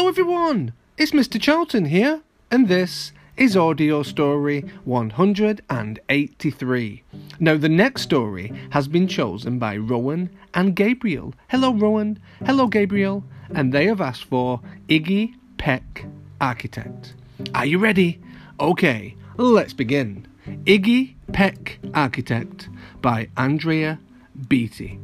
[0.00, 0.72] Hello, everyone.
[0.96, 1.38] It's Mr.
[1.38, 7.02] Charlton here, and this is audio story 183.
[7.38, 11.34] Now, the next story has been chosen by Rowan and Gabriel.
[11.48, 12.18] Hello, Rowan.
[12.46, 13.22] Hello, Gabriel.
[13.54, 16.06] And they have asked for Iggy Peck
[16.40, 17.12] Architect.
[17.54, 18.22] Are you ready?
[18.58, 20.26] Okay, let's begin.
[20.64, 22.70] Iggy Peck Architect
[23.02, 24.00] by Andrea
[24.48, 24.98] Beaty.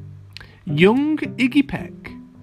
[0.64, 1.92] Young Iggy Peck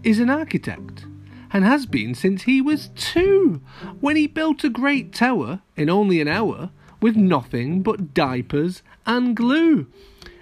[0.03, 1.07] is an architect
[1.53, 3.61] and has been since he was two,
[4.01, 9.35] when he built a great tower in only an hour with nothing but diapers and
[9.35, 9.85] glue.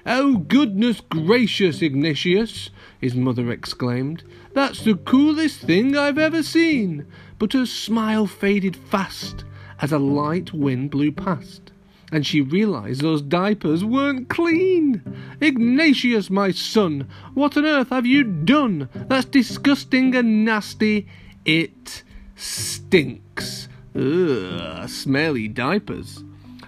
[0.05, 4.23] Oh, goodness gracious, Ignatius, his mother exclaimed.
[4.53, 7.05] That's the coolest thing I've ever seen.
[7.37, 9.43] But her smile faded fast
[9.79, 11.71] as a light wind blew past
[12.11, 15.01] and she realized those diapers weren't clean.
[15.39, 18.89] Ignatius, my son, what on earth have you done?
[18.93, 21.07] That's disgusting and nasty.
[21.45, 22.03] It
[22.35, 23.67] stinks.
[23.95, 26.23] Ugh, smelly diapers.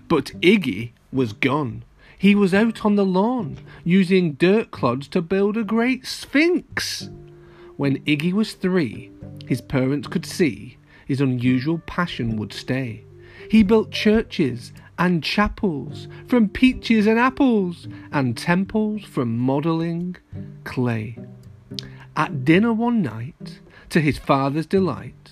[0.08, 1.84] But Iggy was gone.
[2.18, 7.10] He was out on the lawn, using dirt clods to build a great sphinx.
[7.76, 9.12] When Iggy was three,
[9.46, 13.04] his parents could see his unusual passion would stay.
[13.50, 20.16] He built churches and chapels from peaches and apples, and temples from modelling
[20.64, 21.18] clay.
[22.16, 25.32] At dinner one night, to his father's delight,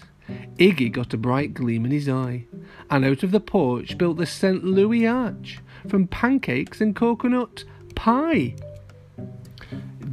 [0.58, 2.46] Iggy got a bright gleam in his eye,
[2.90, 4.64] and out of the porch built the St.
[4.64, 7.64] Louis Arch from pancakes and coconut
[7.96, 8.56] pie.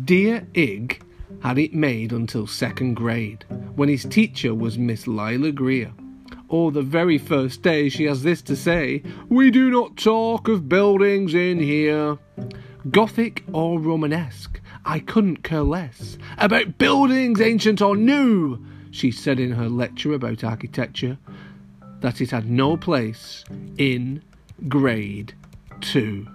[0.04, 1.02] Dear Ig
[1.42, 3.44] had it made until second grade,
[3.76, 5.92] when his teacher was Miss Lila Greer
[6.48, 10.68] or the very first day she has this to say We do not talk of
[10.68, 12.18] buildings in here.
[12.90, 19.52] Gothic or Romanesque, I couldn't care less about buildings ancient or new, she said in
[19.52, 21.18] her lecture about architecture,
[22.00, 23.44] that it had no place
[23.76, 24.22] in
[24.68, 25.34] grade
[25.80, 26.26] two.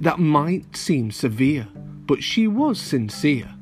[0.00, 1.68] That might seem severe,
[2.06, 3.54] but she was sincere,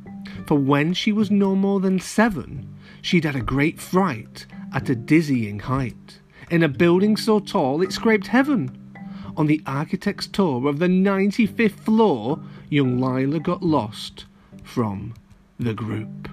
[0.46, 4.94] for when she was no more than seven, she'd had a great fright at a
[4.94, 6.20] dizzying height,
[6.50, 8.92] in a building so tall it scraped heaven.
[9.36, 14.26] On the architect's tour of the 95th floor, young Lila got lost
[14.64, 15.14] from
[15.58, 16.28] the group.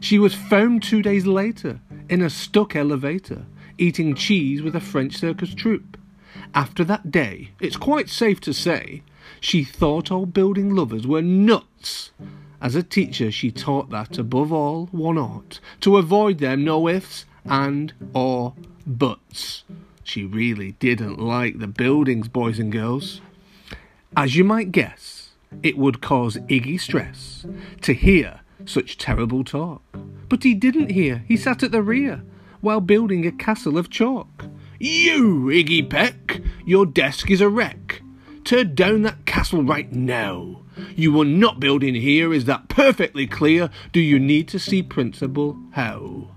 [0.00, 3.46] She was found two days later in a stuck elevator,
[3.78, 5.96] eating cheese with a French circus troupe.
[6.54, 9.02] After that day, it's quite safe to say,
[9.40, 12.10] she thought all building lovers were nuts.
[12.60, 17.24] As a teacher, she taught that, above all, one ought to avoid them no ifs,
[17.44, 18.54] and or
[18.86, 19.64] buts.
[20.04, 23.20] She really didn't like the buildings, boys and girls.
[24.16, 25.30] As you might guess,
[25.62, 27.46] it would cause Iggy stress
[27.82, 29.82] to hear such terrible talk.
[30.28, 32.22] But he didn't hear, he sat at the rear
[32.60, 34.46] while building a castle of chalk.
[34.78, 38.02] You, Iggy Peck, your desk is a wreck.
[38.44, 40.62] Tear down that castle right now.
[40.96, 43.70] You will not build in here, is that perfectly clear?
[43.92, 46.28] Do you need to see Principal How?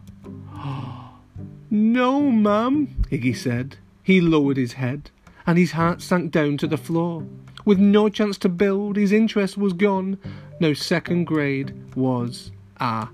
[1.76, 3.76] No, ma'am, Iggy said.
[4.02, 5.12] He lowered his head,
[5.46, 7.28] and his heart sank down to the floor.
[7.66, 10.18] With no chance to build, his interest was gone.
[10.62, 13.10] No second grade was a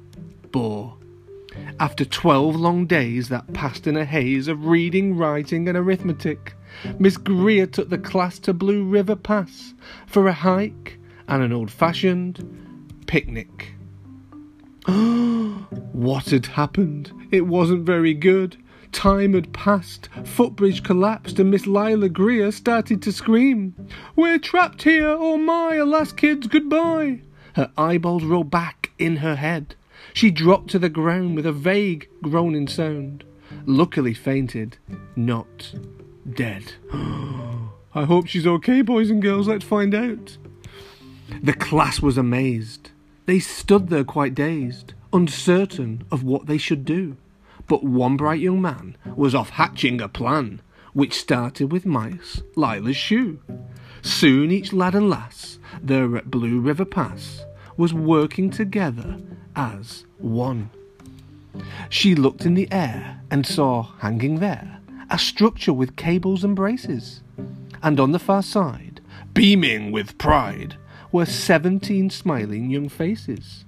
[0.52, 0.96] bore.
[1.80, 6.54] After twelve long days that passed in a haze of reading, writing, and arithmetic,
[7.00, 9.74] Miss Greer took the class to Blue River Pass
[10.06, 13.74] for a hike and an old fashioned picnic.
[14.86, 17.12] what had happened?
[17.32, 18.58] It wasn't very good.
[18.92, 23.74] Time had passed, footbridge collapsed, and Miss Lila Greer started to scream.
[24.18, 25.08] We're trapped here!
[25.08, 25.76] Oh my!
[25.76, 27.22] Alas, kids, goodbye!
[27.56, 29.76] Her eyeballs rolled back in her head.
[30.14, 33.24] She dropped to the ground with a vague groaning sound.
[33.66, 34.78] Luckily fainted,
[35.16, 35.74] not
[36.30, 36.74] dead.
[36.94, 39.48] I hope she's okay, boys and girls.
[39.48, 40.38] Let's find out.
[41.42, 42.92] The class was amazed.
[43.26, 47.18] They stood there quite dazed, uncertain of what they should do.
[47.72, 50.60] But one bright young man was off hatching a plan,
[50.92, 53.40] which started with Mice Lila's shoe.
[54.02, 57.46] Soon each lad and lass there at Blue River Pass
[57.78, 59.18] was working together
[59.56, 60.70] as one.
[61.88, 67.22] She looked in the air and saw hanging there a structure with cables and braces.
[67.82, 69.00] And on the far side,
[69.34, 70.76] beaming with pride,
[71.14, 73.64] were seventeen smiling young faces.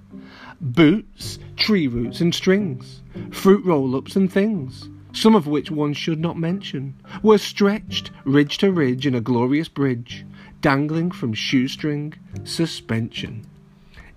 [0.60, 6.20] Boots, tree roots, and strings, fruit roll ups and things, some of which one should
[6.20, 10.24] not mention, were stretched ridge to ridge in a glorious bridge,
[10.60, 12.14] dangling from shoestring
[12.44, 13.46] suspension.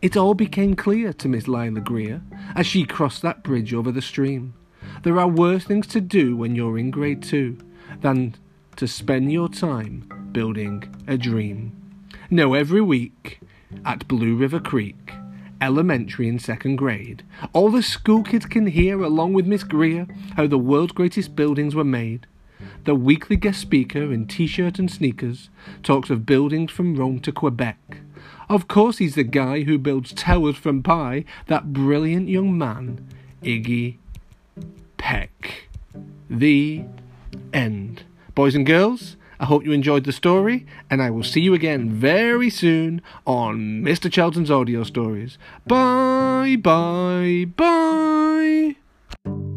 [0.01, 2.21] It all became clear to Miss Lila Greer
[2.55, 4.53] as she crossed that bridge over the stream.
[5.03, 7.57] There are worse things to do when you're in grade two
[8.01, 8.35] than
[8.75, 11.71] to spend your time building a dream.
[12.29, 13.39] Now, every week
[13.85, 15.13] at Blue River Creek,
[15.61, 17.23] elementary and second grade,
[17.53, 21.75] all the school kids can hear, along with Miss Greer, how the world's greatest buildings
[21.75, 22.25] were made.
[22.85, 25.49] The weekly guest speaker in t shirt and sneakers
[25.83, 27.99] talks of buildings from Rome to Quebec.
[28.49, 33.05] Of course, he's the guy who builds towers from pie, that brilliant young man,
[33.43, 33.97] Iggy
[34.97, 35.67] Peck.
[36.29, 36.83] The
[37.53, 38.03] end.
[38.35, 41.91] Boys and girls, I hope you enjoyed the story, and I will see you again
[41.91, 44.11] very soon on Mr.
[44.11, 45.37] Charlton's Audio Stories.
[45.65, 49.56] Bye, bye, bye.